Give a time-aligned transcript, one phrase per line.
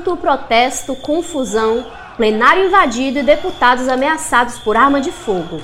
[0.00, 1.86] tumulto, protesto, confusão,
[2.16, 5.60] plenário invadido e deputados ameaçados por arma de fogo.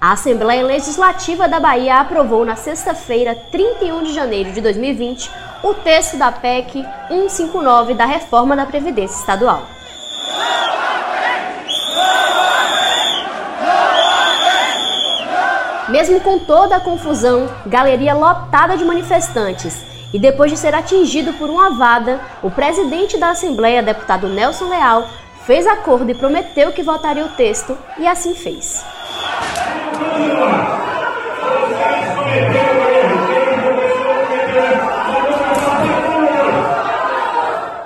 [0.00, 5.30] A Assembleia Legislativa da Bahia aprovou na sexta-feira, 31 de janeiro de 2020,
[5.62, 9.62] o texto da PEC 159 da reforma da Previdência Estadual.
[15.88, 21.50] Mesmo com toda a confusão, galeria lotada de manifestantes, e depois de ser atingido por
[21.50, 25.08] uma vada, o presidente da Assembleia, deputado Nelson Leal,
[25.44, 28.84] fez acordo e prometeu que votaria o texto, e assim fez.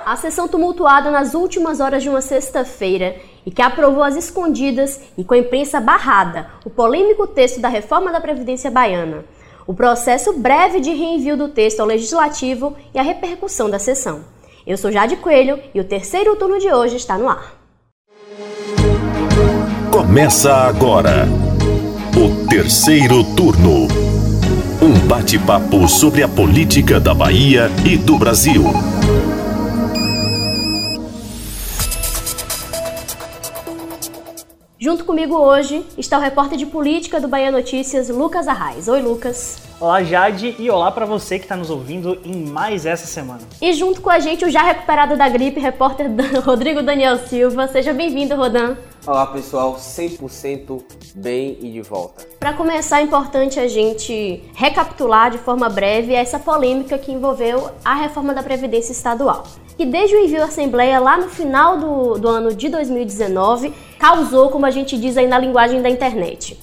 [0.05, 3.15] A sessão tumultuada nas últimas horas de uma sexta-feira
[3.45, 8.11] e que aprovou às escondidas e com a imprensa barrada o polêmico texto da reforma
[8.11, 9.25] da Previdência Baiana,
[9.65, 14.21] o processo breve de reenvio do texto ao Legislativo e a repercussão da sessão.
[14.65, 17.55] Eu sou Jade Coelho e o terceiro turno de hoje está no ar.
[19.91, 21.27] Começa agora
[22.15, 23.87] o terceiro turno.
[24.81, 28.63] Um bate-papo sobre a política da Bahia e do Brasil.
[34.83, 38.89] Junto comigo hoje está o repórter de política do Bahia Notícias, Lucas Arraes.
[38.89, 39.55] Oi, Lucas.
[39.83, 43.41] Olá, Jade, e olá para você que está nos ouvindo em mais essa semana.
[43.61, 46.09] E junto com a gente, o já recuperado da gripe, repórter
[46.41, 47.67] Rodrigo Daniel Silva.
[47.67, 48.77] Seja bem-vindo, Rodan.
[49.05, 50.81] Olá, pessoal, 100%
[51.15, 52.25] bem e de volta.
[52.39, 57.93] Para começar, é importante a gente recapitular de forma breve essa polêmica que envolveu a
[57.93, 59.43] reforma da Previdência Estadual
[59.75, 64.49] que desde o envio à Assembleia lá no final do, do ano de 2019 causou,
[64.49, 66.57] como a gente diz aí na linguagem da internet.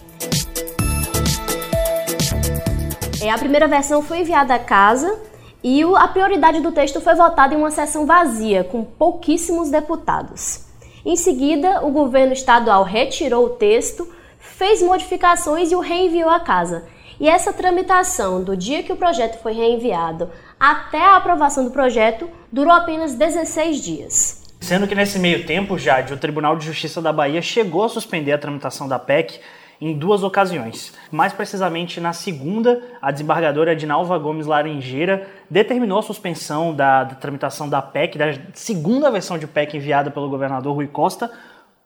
[3.23, 5.19] É, a primeira versão foi enviada à casa
[5.63, 10.65] e a prioridade do texto foi votada em uma sessão vazia, com pouquíssimos deputados.
[11.05, 16.85] Em seguida, o governo estadual retirou o texto, fez modificações e o reenviou à casa.
[17.19, 22.29] E essa tramitação, do dia que o projeto foi reenviado até a aprovação do projeto,
[22.51, 24.43] durou apenas 16 dias.
[24.61, 28.33] Sendo que nesse meio tempo, Jade, o Tribunal de Justiça da Bahia chegou a suspender
[28.33, 29.41] a tramitação da PEC
[29.81, 30.95] em duas ocasiões.
[31.11, 37.69] Mais precisamente, na segunda, a desembargadora Dinalva Gomes Laranjeira determinou a suspensão da, da, tramitação
[37.69, 41.31] da PEC, da segunda versão de PEC enviada pelo governador Rui Costa,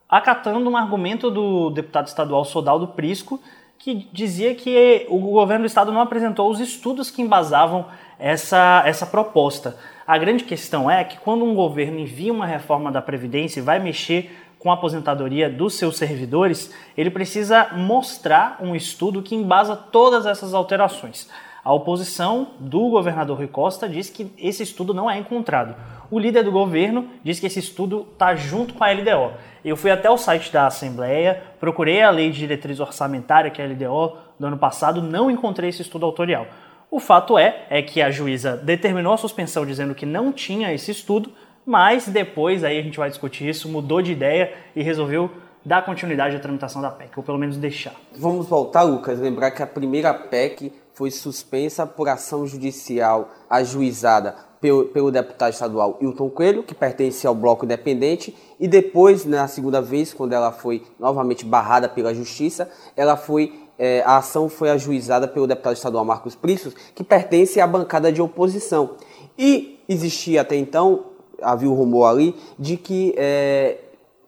[0.09, 3.41] acatando um argumento do deputado estadual Sodaldo Prisco,
[3.79, 7.87] que dizia que o governo do estado não apresentou os estudos que embasavam
[8.19, 9.77] essa, essa proposta.
[10.07, 13.79] A grande questão é que quando um governo envia uma reforma da Previdência e vai
[13.79, 20.25] mexer com a aposentadoria dos seus servidores, ele precisa mostrar um estudo que embasa todas
[20.25, 21.29] essas alterações.
[21.63, 25.77] A oposição do governador Rui Costa diz que esse estudo não é encontrado.
[26.11, 29.35] O líder do governo diz que esse estudo está junto com a LDO.
[29.63, 33.67] Eu fui até o site da Assembleia, procurei a lei de diretriz orçamentária, que é
[33.67, 36.47] a LDO, do ano passado, não encontrei esse estudo autorial.
[36.91, 40.91] O fato é, é que a juíza determinou a suspensão dizendo que não tinha esse
[40.91, 41.31] estudo,
[41.67, 45.31] mas depois, aí a gente vai discutir isso, mudou de ideia e resolveu
[45.65, 47.95] dar continuidade à tramitação da PEC, ou pelo menos deixar.
[48.17, 54.85] Vamos voltar, Lucas, lembrar que a primeira PEC foi suspensa por ação judicial ajuizada pelo,
[54.87, 60.13] pelo deputado estadual Hilton Coelho, que pertence ao Bloco Independente, e depois, na segunda vez,
[60.13, 65.47] quando ela foi novamente barrada pela Justiça, ela foi é, a ação foi ajuizada pelo
[65.47, 68.93] deputado estadual Marcos Priscos, que pertence à bancada de oposição.
[69.37, 71.07] E existia até então,
[71.45, 73.79] havia o um rumor ali, de que é,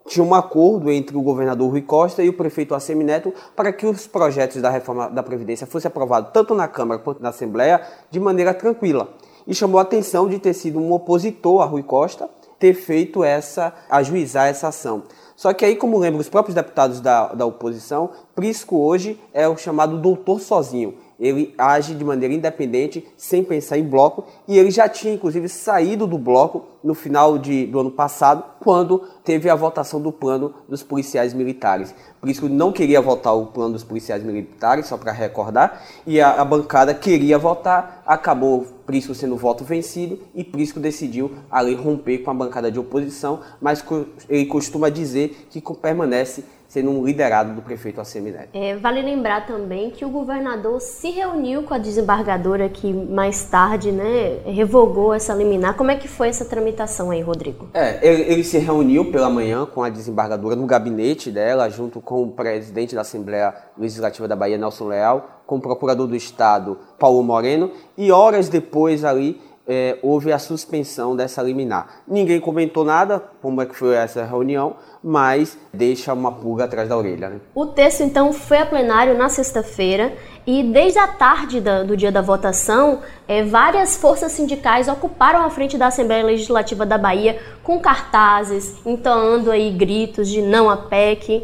[0.07, 4.07] tinha um acordo entre o governador Rui Costa e o prefeito Assemineto para que os
[4.07, 8.55] projetos da reforma da Previdência fossem aprovados tanto na Câmara quanto na Assembleia de maneira
[8.55, 9.09] tranquila.
[9.47, 12.29] E chamou a atenção de ter sido um opositor a Rui Costa
[12.59, 15.03] ter feito essa, ajuizar essa ação.
[15.37, 19.57] Só que aí, como lembram os próprios deputados da, da oposição, Prisco hoje é o
[19.57, 20.95] chamado doutor sozinho.
[21.19, 26.07] Ele age de maneira independente, sem pensar em bloco, e ele já tinha inclusive saído
[26.07, 30.83] do bloco no final de, do ano passado, quando teve a votação do plano dos
[30.83, 31.95] policiais militares.
[32.21, 36.45] Prisco não queria votar o plano dos policiais militares, só para recordar, e a, a,
[36.45, 42.35] bancada queria votar, acabou Prisco sendo voto vencido e Prisco decidiu ali romper com a
[42.35, 43.85] bancada de oposição, mas
[44.29, 46.45] ele costuma dizer que permanece
[46.77, 48.51] sendo um liderado do prefeito Assemineto.
[48.53, 53.91] É, vale lembrar também que o governador se reuniu com a desembargadora que mais tarde
[53.91, 55.75] né, revogou essa liminar.
[55.75, 57.69] Como é que foi essa tramitação aí, Rodrigo?
[57.73, 62.23] É, ele, ele se reuniu pela manhã com a desembargadora no gabinete dela, junto com
[62.23, 67.23] o presidente da Assembleia Legislativa da Bahia, Nelson Leal, com o procurador do Estado, Paulo
[67.23, 72.03] Moreno, e horas depois ali é, houve a suspensão dessa liminar.
[72.07, 76.97] Ninguém comentou nada, como é que foi essa reunião, mas deixa uma pulga atrás da
[76.97, 77.31] orelha.
[77.31, 77.41] Né?
[77.55, 80.13] O texto, então, foi a plenário na sexta-feira
[80.47, 85.51] e desde a tarde da, do dia da votação, é, várias forças sindicais ocuparam a
[85.51, 91.43] frente da Assembleia Legislativa da Bahia com cartazes, entoando aí gritos de não a PEC.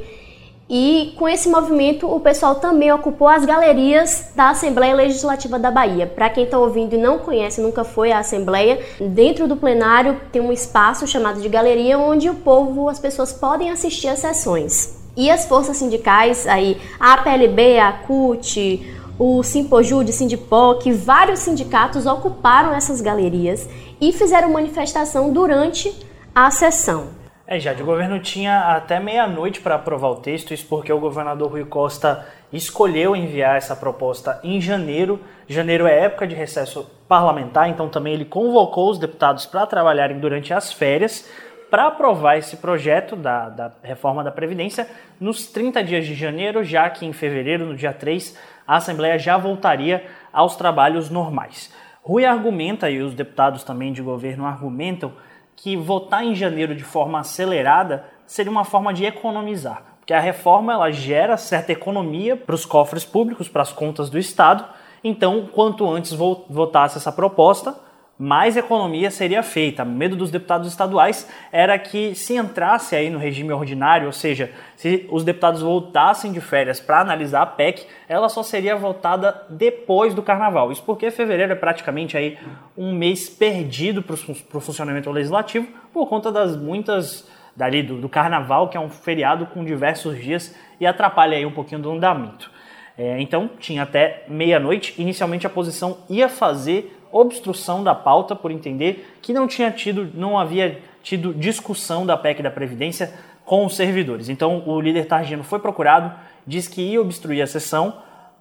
[0.74, 6.06] E com esse movimento, o pessoal também ocupou as galerias da Assembleia Legislativa da Bahia.
[6.06, 10.40] Para quem está ouvindo e não conhece, nunca foi à Assembleia, dentro do plenário tem
[10.40, 14.96] um espaço chamado de galeria, onde o povo, as pessoas podem assistir às sessões.
[15.14, 22.72] E as forças sindicais, aí, a APLB, a CUT, o Simpojude, Sindipoc, vários sindicatos ocuparam
[22.72, 23.68] essas galerias
[24.00, 25.94] e fizeram manifestação durante
[26.34, 27.21] a sessão.
[27.46, 31.50] É, já o governo tinha até meia-noite para aprovar o texto, isso porque o governador
[31.50, 35.20] Rui Costa escolheu enviar essa proposta em janeiro.
[35.48, 40.54] Janeiro é época de recesso parlamentar, então também ele convocou os deputados para trabalharem durante
[40.54, 41.28] as férias
[41.68, 44.86] para aprovar esse projeto da, da reforma da Previdência
[45.18, 49.38] nos 30 dias de janeiro, já que em fevereiro, no dia 3, a Assembleia já
[49.38, 51.72] voltaria aos trabalhos normais.
[52.02, 55.12] Rui argumenta, e os deputados também de governo argumentam,
[55.56, 60.72] que votar em janeiro de forma acelerada seria uma forma de economizar, porque a reforma
[60.72, 64.64] ela gera certa economia para os cofres públicos, para as contas do Estado.
[65.04, 67.76] Então, quanto antes votasse essa proposta,
[68.22, 69.82] mais economia seria feita.
[69.82, 74.52] O medo dos deputados estaduais era que se entrasse aí no regime ordinário, ou seja,
[74.76, 80.14] se os deputados voltassem de férias para analisar a PEC, ela só seria votada depois
[80.14, 80.70] do carnaval.
[80.70, 82.38] Isso porque fevereiro é praticamente aí
[82.78, 88.68] um mês perdido para o funcionamento legislativo por conta das muitas dali do, do, carnaval,
[88.68, 92.52] que é um feriado com diversos dias e atrapalha aí um pouquinho do andamento.
[92.96, 94.94] É, então tinha até meia-noite.
[94.96, 100.38] Inicialmente a posição ia fazer obstrução da pauta por entender que não tinha tido, não
[100.38, 103.12] havia tido discussão da PEC da Previdência
[103.44, 104.28] com os servidores.
[104.28, 106.12] Então o líder Targino foi procurado,
[106.46, 107.94] disse que ia obstruir a sessão,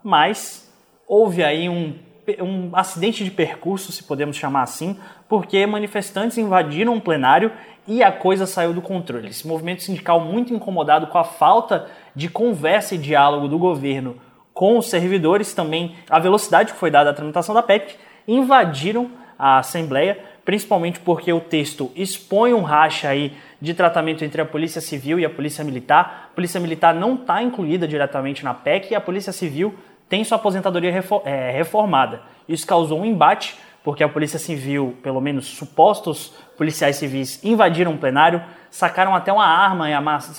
[0.03, 0.71] mas
[1.07, 1.93] houve aí um,
[2.39, 4.97] um acidente de percurso, se podemos chamar assim,
[5.27, 7.51] porque manifestantes invadiram o plenário
[7.87, 9.29] e a coisa saiu do controle.
[9.29, 14.15] Esse movimento sindical muito incomodado com a falta de conversa e diálogo do governo
[14.53, 17.95] com os servidores, também a velocidade que foi dada à tramitação da PEC,
[18.27, 24.45] invadiram a Assembleia, principalmente porque o texto expõe um racha aí de tratamento entre a
[24.45, 26.29] Polícia Civil e a Polícia Militar.
[26.31, 29.73] A Polícia Militar não está incluída diretamente na PEC e a Polícia Civil
[30.09, 30.91] tem sua aposentadoria
[31.23, 32.21] é, reformada.
[32.47, 37.97] Isso causou um embate, porque a Polícia Civil, pelo menos supostos policiais civis, invadiram o
[37.97, 39.93] plenário, sacaram até uma arma e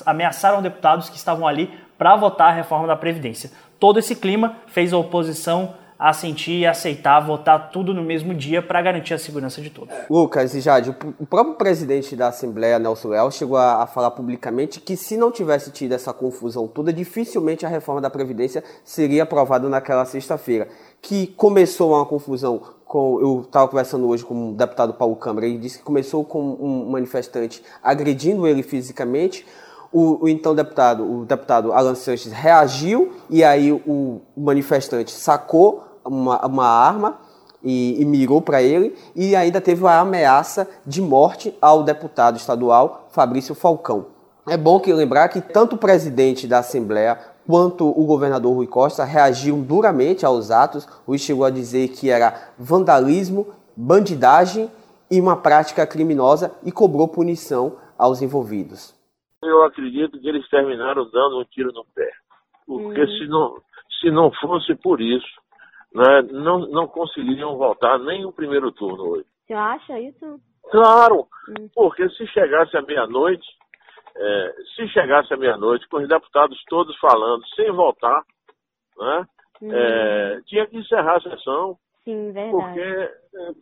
[0.05, 3.50] ameaçaram deputados que estavam ali para votar a reforma da Previdência.
[3.81, 8.61] Todo esse clima fez a oposição a sentir e aceitar votar tudo no mesmo dia
[8.61, 9.95] para garantir a segurança de todos.
[10.11, 14.81] Lucas e Jade, o próprio presidente da Assembleia, Nelson Leal, chegou a, a, falar publicamente
[14.81, 19.69] que se não tivesse tido essa confusão toda, dificilmente a reforma da Previdência seria aprovada
[19.69, 20.67] naquela sexta-feira.
[21.01, 23.21] Que começou uma confusão com.
[23.21, 26.91] Eu estava conversando hoje com o deputado Paulo Câmara, ele disse que começou com um
[26.91, 29.47] manifestante agredindo ele fisicamente.
[29.93, 36.45] O, o, então deputado, o deputado Alan Sanches reagiu e aí o manifestante sacou uma,
[36.47, 37.19] uma arma
[37.63, 43.09] e, e mirou para ele, e ainda teve a ameaça de morte ao deputado estadual
[43.13, 44.06] Fabrício Falcão.
[44.49, 47.17] É bom que lembrar que tanto o presidente da Assembleia
[47.47, 50.89] quanto o governador Rui Costa reagiram duramente aos atos.
[51.06, 54.69] O chegou a dizer que era vandalismo, bandidagem
[55.11, 58.94] e uma prática criminosa e cobrou punição aos envolvidos.
[59.43, 62.11] Eu acredito que eles terminaram dando um tiro no pé.
[62.67, 63.06] Porque hum.
[63.06, 63.55] se, não,
[64.01, 65.42] se não fosse por isso,
[65.94, 69.27] né, não, não conseguiriam voltar nem o primeiro turno hoje.
[69.46, 70.41] Você acha isso?
[70.70, 71.69] Claro, hum.
[71.75, 73.46] porque se chegasse à meia-noite,
[74.17, 78.22] é, se chegasse à meia-noite, com os deputados todos falando, sem votar,
[78.99, 79.27] né,
[79.61, 79.72] hum.
[79.72, 81.77] é, tinha que encerrar a sessão.
[82.05, 82.51] Sim, verdade.
[82.51, 83.11] Porque,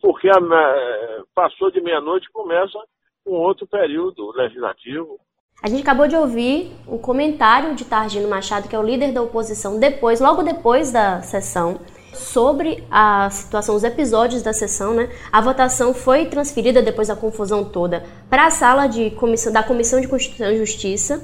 [0.01, 2.79] porque a, passou de meia-noite começa
[3.25, 5.19] um outro período legislativo.
[5.63, 9.21] A gente acabou de ouvir o comentário de Targino Machado, que é o líder da
[9.21, 11.79] oposição, depois, logo depois da sessão
[12.13, 15.09] sobre a situação, os episódios da sessão, né?
[15.31, 20.01] A votação foi transferida depois da confusão toda para a sala de comissão, da Comissão
[20.01, 21.21] de Constituição e Justiça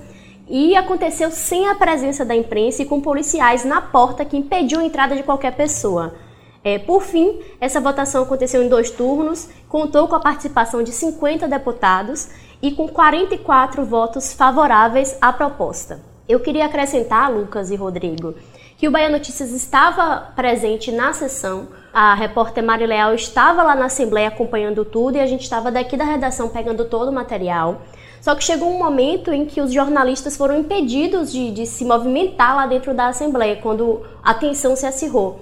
[0.49, 4.83] e aconteceu sem a presença da imprensa e com policiais na porta que impediu a
[4.83, 6.15] entrada de qualquer pessoa.
[6.63, 11.47] É, por fim, essa votação aconteceu em dois turnos, contou com a participação de 50
[11.47, 12.29] deputados
[12.61, 16.01] e com 44 votos favoráveis à proposta.
[16.27, 18.35] Eu queria acrescentar, Lucas e Rodrigo,
[18.77, 21.69] que o Bahia Notícias estava presente na sessão.
[21.91, 25.97] A repórter Mari Leal estava lá na Assembleia acompanhando tudo e a gente estava daqui
[25.97, 27.81] da redação pegando todo o material.
[28.21, 32.55] Só que chegou um momento em que os jornalistas foram impedidos de, de se movimentar
[32.55, 35.39] lá dentro da Assembleia, quando a tensão se acirrou.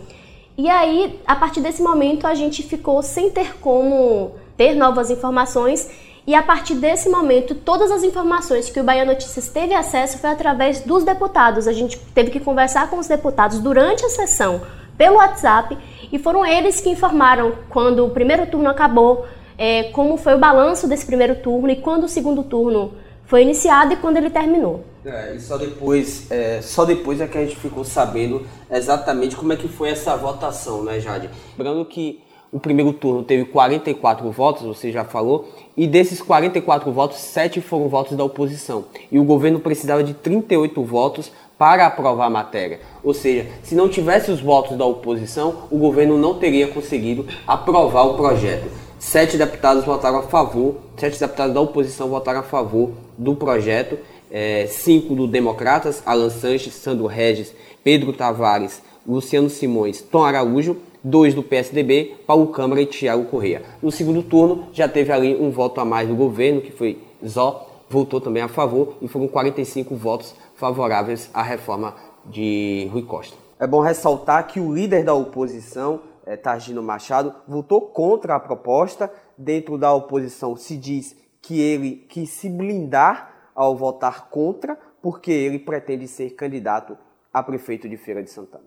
[0.57, 5.89] E aí, a partir desse momento, a gente ficou sem ter como ter novas informações
[6.27, 10.31] e a partir desse momento, todas as informações que o Bahia Notícias teve acesso foi
[10.31, 11.67] através dos deputados.
[11.67, 14.61] A gente teve que conversar com os deputados durante a sessão
[14.97, 15.77] pelo WhatsApp
[16.11, 20.87] e foram eles que informaram quando o primeiro turno acabou, é, como foi o balanço
[20.87, 22.93] desse primeiro turno e quando o segundo turno
[23.25, 24.83] foi iniciado e quando ele terminou.
[25.05, 29.53] É, e só depois, é, só depois é que a gente ficou sabendo exatamente como
[29.53, 31.29] é que foi essa votação, né, Jade?
[31.55, 37.17] Lembrando que o primeiro turno teve 44 votos, você já falou, e desses 44 votos,
[37.19, 38.85] 7 foram votos da oposição.
[39.11, 42.79] E o governo precisava de 38 votos para aprovar a matéria.
[43.03, 48.03] Ou seja, se não tivesse os votos da oposição, o governo não teria conseguido aprovar
[48.03, 48.69] o projeto.
[48.99, 53.97] Sete deputados votaram a favor, sete deputados da oposição votaram a favor do projeto,
[54.31, 57.53] é, cinco do Democratas, Alan Sanches, Sandro Regis,
[57.83, 63.61] Pedro Tavares, Luciano Simões, Tom Araújo dois do PSDB, Paulo Câmara e Tiago Correia.
[63.79, 67.69] No segundo turno, já teve ali um voto a mais do governo, que foi Zó,
[67.87, 71.93] votou também a favor, e foram 45 votos favoráveis à reforma
[72.25, 73.37] de Rui Costa.
[73.59, 79.11] É bom ressaltar que o líder da oposição, é, Targino Machado, votou contra a proposta.
[79.37, 85.59] Dentro da oposição se diz que ele quis se blindar ao votar contra, porque ele
[85.59, 86.97] pretende ser candidato
[87.31, 88.65] a prefeito de Feira de Santana.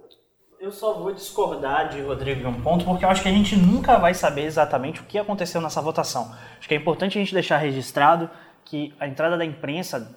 [0.69, 3.57] Eu só vou discordar de Rodrigo em um ponto, porque eu acho que a gente
[3.57, 6.31] nunca vai saber exatamente o que aconteceu nessa votação.
[6.59, 8.29] Acho que é importante a gente deixar registrado
[8.67, 10.15] que a entrada da imprensa,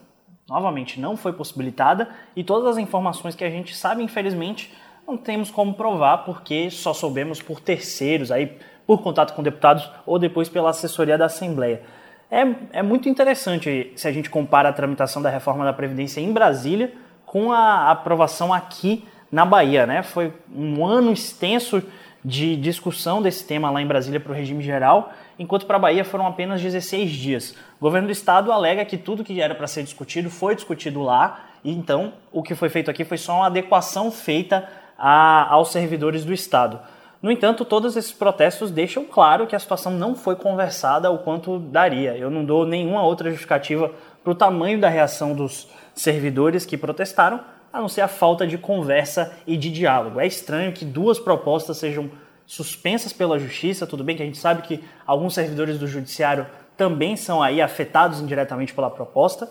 [0.50, 4.74] novamente, não foi possibilitada e todas as informações que a gente sabe, infelizmente,
[5.08, 10.20] não temos como provar, porque só soubemos por terceiros, aí por contato com deputados ou
[10.20, 11.82] depois pela assessoria da Assembleia.
[12.30, 16.34] É, é muito interessante se a gente compara a tramitação da reforma da Previdência em
[16.34, 16.94] Brasília
[17.26, 20.04] com a aprovação aqui na Bahia, né?
[20.04, 21.82] Foi um ano extenso
[22.24, 26.06] de discussão desse tema lá em Brasília para o regime geral, enquanto para a Bahia
[26.06, 27.56] foram apenas 16 dias.
[27.80, 31.46] O governo do estado alega que tudo que era para ser discutido foi discutido lá,
[31.64, 36.24] e então o que foi feito aqui foi só uma adequação feita a, aos servidores
[36.24, 36.80] do estado.
[37.22, 41.60] No entanto, todos esses protestos deixam claro que a situação não foi conversada o quanto
[41.60, 42.18] daria.
[42.18, 43.92] Eu não dou nenhuma outra justificativa
[44.24, 47.40] para o tamanho da reação dos servidores que protestaram,
[47.72, 50.20] a não ser a falta de conversa e de diálogo.
[50.20, 52.10] É estranho que duas propostas sejam
[52.46, 57.16] suspensas pela justiça, tudo bem que a gente sabe que alguns servidores do judiciário também
[57.16, 59.50] são aí afetados indiretamente pela proposta,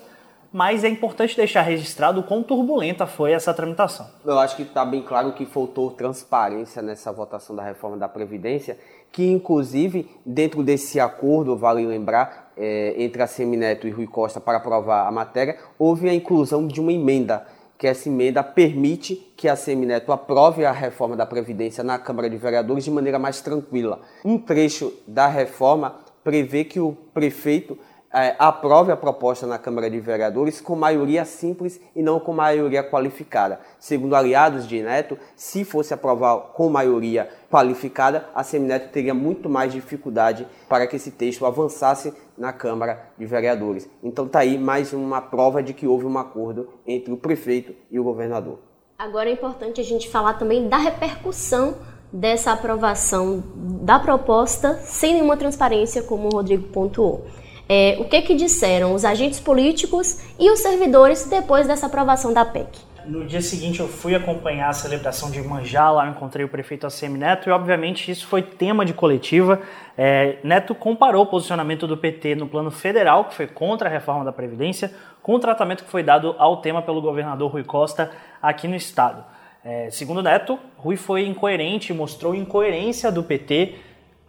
[0.53, 4.07] mas é importante deixar registrado o quão turbulenta foi essa tramitação.
[4.25, 8.77] Eu acho que está bem claro que faltou transparência nessa votação da reforma da Previdência,
[9.13, 14.59] que inclusive dentro desse acordo, vale lembrar, é, entre a Semineto e Rui Costa para
[14.59, 17.47] aprovar a matéria, houve a inclusão de uma emenda
[17.81, 22.37] que essa emenda permite que a Semineto aprove a reforma da Previdência na Câmara de
[22.37, 24.03] Vereadores de maneira mais tranquila.
[24.23, 27.79] Um trecho da reforma prevê que o prefeito
[28.13, 32.83] é, aprove a proposta na Câmara de Vereadores com maioria simples e não com maioria
[32.83, 33.61] qualificada.
[33.79, 39.73] Segundo aliados de Neto, se fosse aprovar com maioria qualificada, a Semineto teria muito mais
[39.73, 43.89] dificuldade para que esse texto avançasse na Câmara de Vereadores.
[44.03, 48.01] Então está aí mais uma prova de que houve um acordo entre o prefeito e
[48.01, 48.59] o governador.
[48.99, 51.77] Agora é importante a gente falar também da repercussão
[52.13, 53.43] dessa aprovação
[53.83, 57.25] da proposta sem nenhuma transparência, como o Rodrigo pontuou
[57.73, 62.45] é, o que, que disseram os agentes políticos e os servidores depois dessa aprovação da
[62.45, 62.67] PEC.
[63.07, 67.17] No dia seguinte eu fui acompanhar a celebração de Manjá, lá encontrei o prefeito ACM
[67.17, 69.61] Neto e obviamente isso foi tema de coletiva.
[69.97, 74.25] É, Neto comparou o posicionamento do PT no plano federal, que foi contra a reforma
[74.25, 78.11] da Previdência, com o tratamento que foi dado ao tema pelo governador Rui Costa
[78.43, 79.25] aqui no estado.
[79.65, 83.75] É, segundo Neto, Rui foi incoerente, mostrou incoerência do PT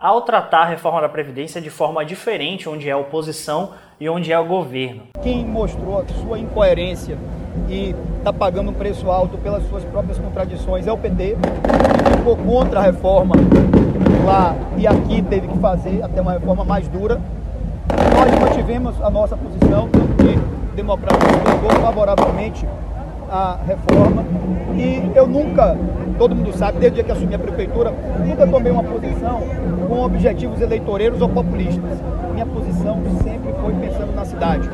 [0.01, 4.33] ao tratar a reforma da Previdência de forma diferente, onde é a oposição e onde
[4.33, 5.03] é o governo.
[5.21, 7.19] Quem mostrou a sua incoerência
[7.69, 11.37] e está pagando um preço alto pelas suas próprias contradições é o PT,
[12.03, 13.35] que ficou contra a reforma
[14.25, 17.21] lá e aqui teve que fazer até uma reforma mais dura.
[18.15, 22.65] Nós mantivemos a nossa posição, tanto que o Democrata votou favoravelmente
[23.31, 24.25] a reforma
[24.75, 25.77] e eu nunca,
[26.17, 29.41] todo mundo sabe, desde o dia que assumi a prefeitura, nunca tomei uma posição
[29.87, 31.99] com objetivos eleitoreiros ou populistas.
[32.33, 34.69] Minha posição sempre foi pensando na cidade.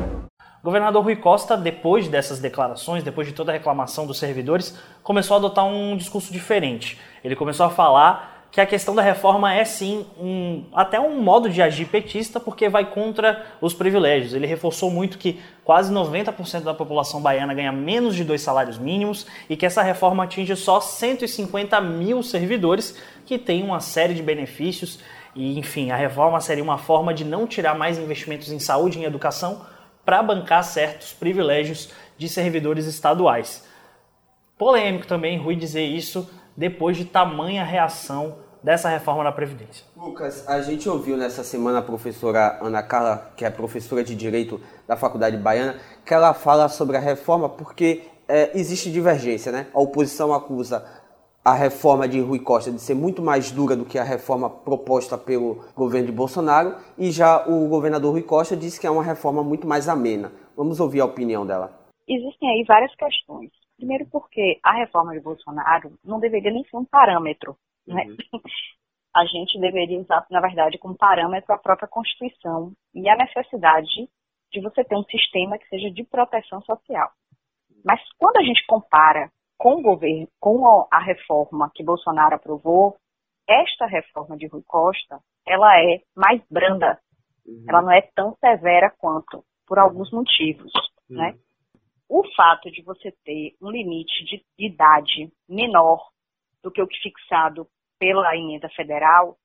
[0.62, 5.38] Governador Rui Costa, depois dessas declarações, depois de toda a reclamação dos servidores, começou a
[5.38, 6.98] adotar um discurso diferente.
[7.22, 11.50] Ele começou a falar que a questão da reforma é sim um, até um modo
[11.50, 14.32] de agir petista, porque vai contra os privilégios.
[14.32, 19.26] Ele reforçou muito que quase 90% da população baiana ganha menos de dois salários mínimos
[19.50, 24.98] e que essa reforma atinge só 150 mil servidores que têm uma série de benefícios.
[25.34, 29.02] E, enfim, a reforma seria uma forma de não tirar mais investimentos em saúde e
[29.02, 29.60] em educação
[30.06, 33.68] para bancar certos privilégios de servidores estaduais.
[34.56, 39.86] Polêmico também, Rui dizer isso depois de tamanha reação dessa reforma da Previdência.
[39.96, 44.60] Lucas, a gente ouviu nessa semana a professora Ana Carla, que é professora de Direito
[44.86, 49.68] da Faculdade Baiana, que ela fala sobre a reforma porque é, existe divergência, né?
[49.72, 50.84] A oposição acusa
[51.44, 55.16] a reforma de Rui Costa de ser muito mais dura do que a reforma proposta
[55.16, 59.44] pelo governo de Bolsonaro e já o governador Rui Costa disse que é uma reforma
[59.44, 60.32] muito mais amena.
[60.56, 61.72] Vamos ouvir a opinião dela.
[62.08, 63.50] Existem aí várias questões.
[63.78, 67.56] Primeiro porque a reforma de Bolsonaro não deveria nem ser um parâmetro.
[67.86, 68.04] Né?
[68.04, 68.40] Uhum.
[69.16, 74.08] A gente deveria usar, na verdade, como parâmetro a própria Constituição e a necessidade
[74.52, 77.10] de você ter um sistema que seja de proteção social.
[77.84, 82.96] Mas quando a gente compara com o governo, com a reforma que Bolsonaro aprovou,
[83.48, 86.98] esta reforma de Rui Costa, ela é mais branda.
[87.46, 87.64] Uhum.
[87.68, 90.70] Ela não é tão severa quanto, por alguns motivos,
[91.08, 91.30] né?
[91.30, 91.32] uhum.
[91.32, 91.38] né?
[92.08, 96.08] O fato de você ter um limite de idade menor
[96.62, 97.66] do que o que fixado
[97.98, 99.36] pela emenda federal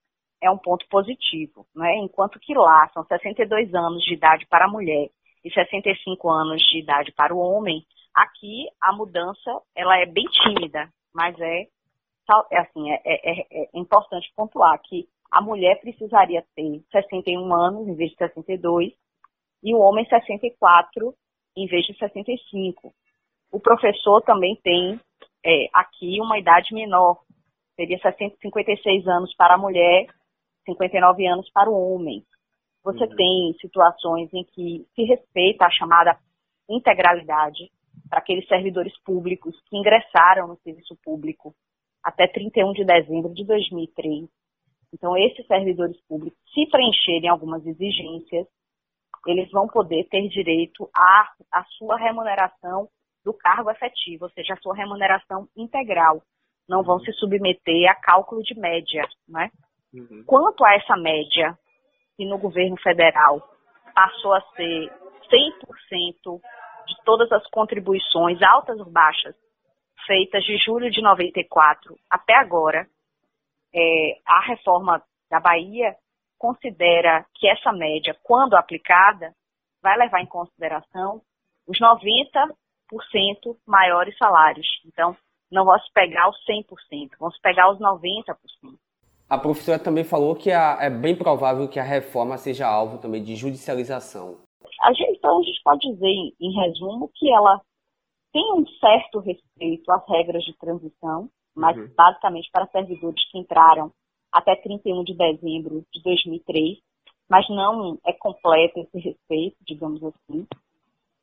[0.42, 1.96] é um ponto positivo, né?
[1.98, 5.10] enquanto que lá são 62 anos de idade para a mulher
[5.44, 10.90] e 65 anos de idade para o homem, aqui a mudança ela é bem tímida,
[11.14, 11.68] mas é,
[12.52, 17.88] é assim é, é, é, é importante pontuar que a mulher precisaria ter 61 anos
[17.88, 18.94] em vez de 62
[19.64, 21.16] e o homem 64
[21.56, 22.94] em vez de 65.
[23.52, 25.00] O professor também tem
[25.46, 27.20] é, aqui uma idade menor,
[27.76, 28.00] seria
[28.42, 30.08] 56 anos para a mulher,
[30.66, 32.24] 59 anos para o homem.
[32.84, 33.16] Você uhum.
[33.16, 36.18] tem situações em que se respeita a chamada
[36.70, 37.72] integralidade
[38.10, 41.54] para aqueles servidores públicos que ingressaram no serviço público
[42.04, 44.28] até 31 de dezembro de 2003.
[44.94, 48.46] Então, esses servidores públicos, se preencherem algumas exigências,
[49.28, 52.88] eles vão poder ter direito à, à sua remuneração
[53.24, 56.22] do cargo efetivo, ou seja, a sua remuneração integral.
[56.68, 59.50] Não vão se submeter a cálculo de média, né?
[59.94, 60.24] Uhum.
[60.26, 61.58] Quanto a essa média,
[62.18, 63.42] que no governo federal
[63.94, 64.92] passou a ser
[65.32, 66.42] 100%
[66.88, 69.36] de todas as contribuições, altas ou baixas,
[70.06, 72.88] feitas de julho de 94 até agora,
[73.74, 75.96] é, a reforma da Bahia
[76.44, 79.34] considera que essa média, quando aplicada,
[79.82, 81.22] vai levar em consideração
[81.66, 84.68] os 90% maiores salários.
[84.86, 85.16] Então,
[85.50, 88.36] não vamos pegar os 100%, vamos pegar os 90%.
[89.30, 93.38] A professora também falou que é bem provável que a reforma seja alvo também de
[93.38, 94.42] judicialização.
[94.82, 97.62] A gente, então, a gente pode dizer, em resumo, que ela
[98.34, 101.90] tem um certo respeito às regras de transição, mas uhum.
[101.96, 103.94] basicamente para servidores que entraram
[104.34, 106.80] até 31 de dezembro de 2003,
[107.30, 110.48] mas não é completo esse respeito, digamos assim,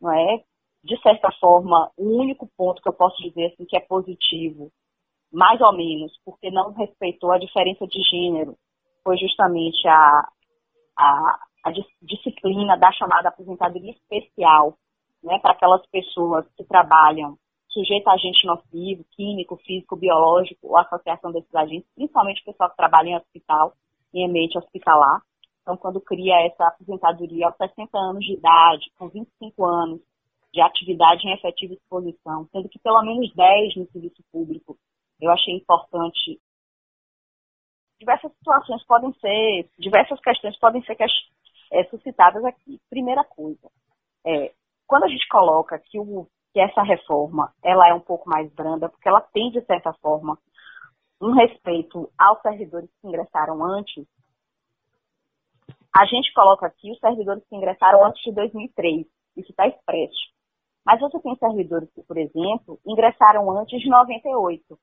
[0.01, 0.43] não é?
[0.83, 4.71] De certa forma, o único ponto que eu posso dizer assim que é positivo,
[5.33, 8.57] mais ou menos, porque não respeitou a diferença de gênero,
[9.03, 10.29] foi justamente a,
[10.97, 14.75] a, a disciplina da chamada aposentadoria especial,
[15.23, 17.37] né, para aquelas pessoas que trabalham
[17.71, 22.77] sujeito a agente nocivo, químico, físico, biológico, ou associação desses agentes, principalmente o pessoal que
[22.77, 23.75] trabalha em hospital,
[24.13, 25.23] em ambiente hospitalar.
[25.63, 30.01] Então, quando cria essa aposentadoria aos 60 anos de idade, com 25 anos
[30.53, 34.77] de atividade em efetiva exposição, sendo que pelo menos 10 no serviço público,
[35.21, 36.41] eu achei importante.
[38.01, 40.97] Diversas situações podem ser, diversas questões podem ser
[41.73, 42.81] é, suscitadas aqui.
[42.89, 43.71] Primeira coisa,
[44.27, 44.53] é,
[44.87, 48.89] quando a gente coloca que o que essa reforma ela é um pouco mais branda,
[48.89, 50.39] porque ela tem, de certa forma,
[51.21, 54.07] um respeito aos servidores que ingressaram antes.
[55.97, 59.07] A gente coloca aqui os servidores que ingressaram antes de 2003.
[59.37, 60.31] Isso está expresso.
[60.85, 64.79] Mas você tem servidores que, por exemplo, ingressaram antes de 98.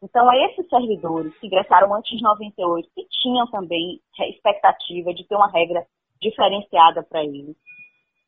[0.00, 5.50] Então, esses servidores que ingressaram antes de 98 e tinham também expectativa de ter uma
[5.50, 5.84] regra
[6.20, 7.56] diferenciada para eles,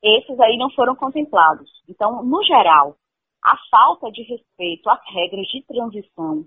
[0.02, 1.70] esses aí não foram contemplados.
[1.88, 2.96] Então, no geral,
[3.44, 6.44] a falta de respeito às regras de transição,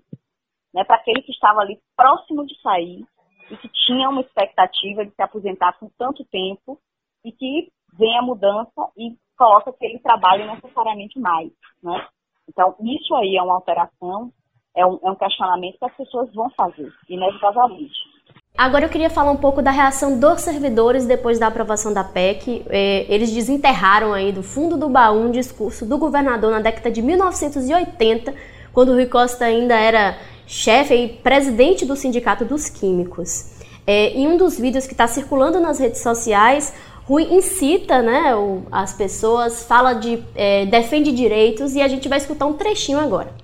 [0.72, 3.04] né, para aquele que estava ali próximo de sair
[3.50, 6.78] e que tinha uma expectativa de se aposentar com tanto tempo
[7.24, 12.06] e que vem a mudança e coloca aquele trabalho necessariamente mais, né?
[12.48, 14.32] Então, isso aí é uma alteração,
[14.76, 18.13] é um, é um questionamento que as pessoas vão fazer, inevitavelmente.
[18.56, 22.64] Agora eu queria falar um pouco da reação dos servidores depois da aprovação da PEC.
[22.68, 27.02] É, eles desenterraram aí do fundo do baú um discurso do governador na década de
[27.02, 28.32] 1980,
[28.72, 33.46] quando o Rui Costa ainda era chefe e presidente do Sindicato dos Químicos.
[33.84, 36.72] É, em um dos vídeos que está circulando nas redes sociais,
[37.06, 38.34] Rui incita né,
[38.70, 40.22] as pessoas, fala de.
[40.36, 43.34] É, defende direitos e a gente vai escutar um trechinho agora.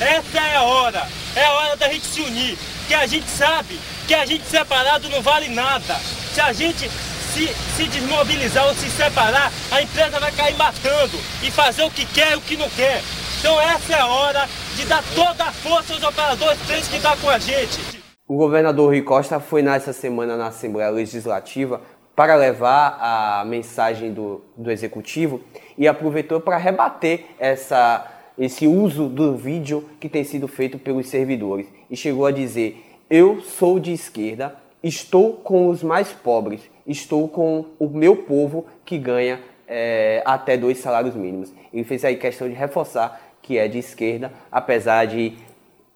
[0.00, 3.78] Essa é a hora, é a hora da gente se unir, que a gente sabe
[4.06, 5.94] que a gente separado não vale nada.
[6.32, 11.50] Se a gente se, se desmobilizar ou se separar, a empresa vai cair matando e
[11.50, 13.02] fazer o que quer e o que não quer.
[13.40, 17.16] Então essa é a hora de dar toda a força aos operadores que estão tá
[17.16, 18.02] com a gente.
[18.26, 21.80] O governador Rui Costa foi nessa semana na Assembleia Legislativa
[22.14, 25.40] para levar a mensagem do, do Executivo
[25.76, 28.06] e aproveitou para rebater essa,
[28.38, 31.66] esse uso do vídeo que tem sido feito pelos servidores.
[31.90, 37.66] E chegou a dizer eu sou de esquerda, estou com os mais pobres, estou com
[37.78, 41.52] o meu povo que ganha é, até dois salários mínimos.
[41.72, 45.34] Ele fez aí questão de reforçar que é de esquerda, apesar de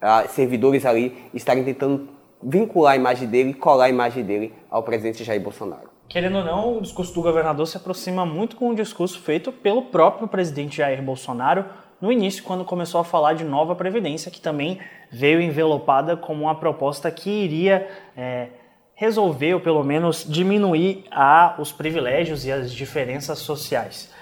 [0.01, 2.09] ah, servidores ali estarem tentando
[2.43, 5.89] vincular a imagem dele, colar a imagem dele ao presidente Jair Bolsonaro.
[6.09, 9.83] Querendo ou não, o discurso do governador se aproxima muito com o discurso feito pelo
[9.83, 11.65] próprio presidente Jair Bolsonaro
[12.01, 14.79] no início, quando começou a falar de nova previdência, que também
[15.11, 18.49] veio envelopada como uma proposta que iria é,
[18.95, 24.13] resolver, ou pelo menos diminuir a, os privilégios e as diferenças sociais.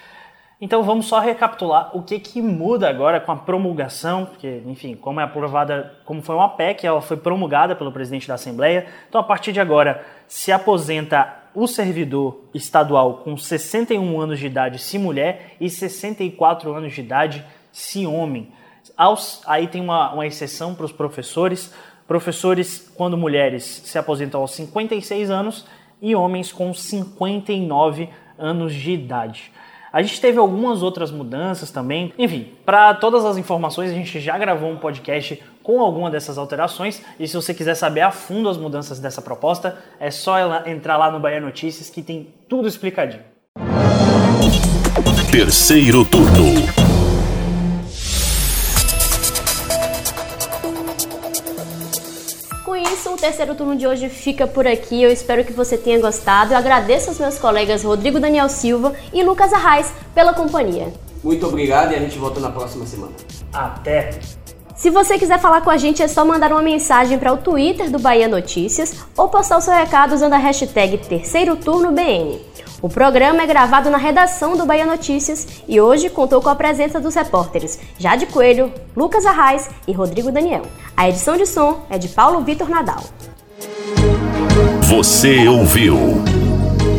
[0.58, 5.20] Então vamos só recapitular o que, que muda agora com a promulgação, porque, enfim, como
[5.20, 8.86] é aprovada, como foi uma PEC, ela foi promulgada pelo presidente da Assembleia.
[9.06, 14.78] Então, a partir de agora, se aposenta o servidor estadual com 61 anos de idade
[14.78, 17.44] se mulher e 64 anos de idade
[18.06, 18.52] homem.
[18.96, 21.72] Aos, aí tem uma, uma exceção para os professores.
[22.06, 25.66] Professores, quando mulheres, se aposentam aos 56 anos
[26.00, 28.08] e homens com 59
[28.38, 29.52] anos de idade.
[29.92, 32.12] A gente teve algumas outras mudanças também.
[32.18, 37.02] Enfim, para todas as informações, a gente já gravou um podcast com alguma dessas alterações.
[37.18, 40.36] E se você quiser saber a fundo as mudanças dessa proposta, é só
[40.66, 43.22] entrar lá no Bahia Notícias que tem tudo explicadinho.
[45.30, 46.75] Terceiro turno.
[53.16, 55.02] O terceiro turno de hoje fica por aqui.
[55.02, 56.52] Eu espero que você tenha gostado.
[56.52, 60.92] Eu agradeço aos meus colegas Rodrigo Daniel Silva e Lucas Arraes pela companhia.
[61.24, 63.12] Muito obrigado e a gente volta na próxima semana.
[63.52, 64.10] Até!
[64.76, 67.90] Se você quiser falar com a gente, é só mandar uma mensagem para o Twitter
[67.90, 72.38] do Bahia Notícias ou postar o seu recado usando a hashtag Terceiro Turno BN.
[72.82, 77.00] O programa é gravado na redação do Bahia Notícias e hoje contou com a presença
[77.00, 80.62] dos repórteres Jade Coelho, Lucas Arraes e Rodrigo Daniel.
[80.94, 83.02] A edição de som é de Paulo Vitor Nadal.
[84.82, 85.96] Você ouviu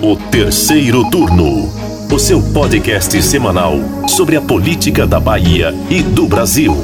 [0.01, 1.71] o Terceiro Turno,
[2.11, 3.73] o seu podcast semanal
[4.07, 6.75] sobre a política da Bahia e do Brasil.